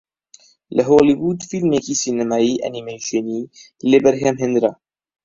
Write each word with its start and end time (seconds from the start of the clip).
لە 0.75 0.83
هۆڵیوود 0.89 1.39
فیلمێکی 1.49 1.95
سینەمایی 2.01 2.61
ئەنیمەیشنی 2.63 3.41
لێ 3.89 3.99
بەرهەم 4.03 4.35
هێنرا 4.41 4.71